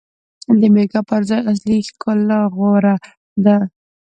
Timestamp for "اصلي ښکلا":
1.51-2.39